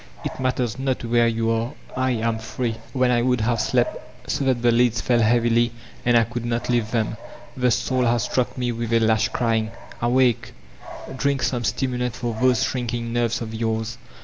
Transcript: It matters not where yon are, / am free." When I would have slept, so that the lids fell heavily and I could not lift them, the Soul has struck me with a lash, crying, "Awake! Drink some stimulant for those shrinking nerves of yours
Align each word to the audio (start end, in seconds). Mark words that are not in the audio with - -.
It 0.25 0.39
matters 0.39 0.79
not 0.79 1.05
where 1.05 1.27
yon 1.27 1.75
are, 1.95 2.09
/ 2.09 2.09
am 2.09 2.39
free." 2.39 2.77
When 2.91 3.11
I 3.11 3.21
would 3.21 3.41
have 3.41 3.61
slept, 3.61 3.99
so 4.31 4.43
that 4.45 4.63
the 4.63 4.71
lids 4.71 4.99
fell 4.99 5.19
heavily 5.19 5.73
and 6.03 6.17
I 6.17 6.23
could 6.23 6.43
not 6.43 6.71
lift 6.71 6.91
them, 6.91 7.17
the 7.55 7.69
Soul 7.69 8.05
has 8.05 8.23
struck 8.23 8.57
me 8.57 8.71
with 8.71 8.93
a 8.93 8.99
lash, 8.99 9.27
crying, 9.29 9.69
"Awake! 10.01 10.53
Drink 11.15 11.43
some 11.43 11.63
stimulant 11.63 12.15
for 12.15 12.35
those 12.41 12.63
shrinking 12.63 13.13
nerves 13.13 13.41
of 13.43 13.53
yours 13.53 13.99